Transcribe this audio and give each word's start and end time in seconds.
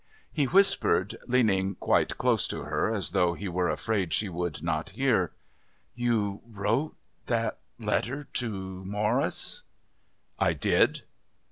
He 0.31 0.45
whispered, 0.45 1.15
leaning 1.27 1.75
quite 1.75 2.17
close 2.17 2.47
to 2.47 2.61
her 2.63 2.91
as 2.91 3.11
though 3.11 3.35
he 3.35 3.47
were 3.47 3.69
afraid 3.69 4.15
she 4.15 4.29
would 4.29 4.63
not 4.63 4.89
hear. 4.97 5.31
"You 5.93 6.41
wrote 6.47 6.95
that 7.27 7.59
letter 7.77 8.23
to 8.33 8.83
Morris?" 8.83 9.61
"I 10.39 10.53
did." 10.53 11.03